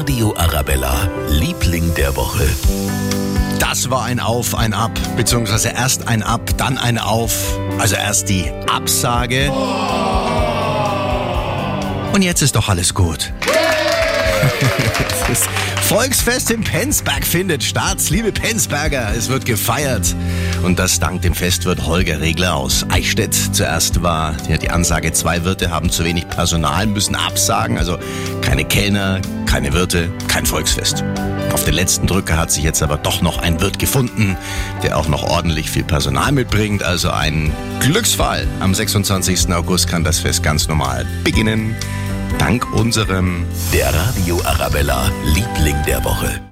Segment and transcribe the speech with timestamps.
[0.00, 2.48] Radio Arabella, Liebling der Woche.
[3.58, 7.58] Das war ein Auf, ein Ab, beziehungsweise erst ein Ab, dann ein Auf.
[7.78, 9.50] Also erst die Absage.
[12.14, 13.30] Und jetzt ist doch alles gut.
[15.28, 15.46] Das
[15.82, 17.98] Volksfest in Penzberg findet statt.
[18.10, 20.16] Liebe Penzberger, es wird gefeiert.
[20.62, 23.34] Und das dank dem Festwirt Holger Regler aus Eichstätt.
[23.52, 27.78] Zuerst war ja, die Ansage, zwei Wirte haben zu wenig Personal, müssen absagen.
[27.78, 27.98] Also
[28.40, 29.20] keine Kellner,
[29.50, 31.02] keine Wirte, kein Volksfest.
[31.52, 34.36] Auf den letzten Drücker hat sich jetzt aber doch noch ein Wirt gefunden,
[34.84, 36.84] der auch noch ordentlich viel Personal mitbringt.
[36.84, 38.46] Also ein Glücksfall.
[38.60, 39.52] Am 26.
[39.52, 41.74] August kann das Fest ganz normal beginnen.
[42.38, 46.40] Dank unserem Der Radio Arabella, Liebling der Woche.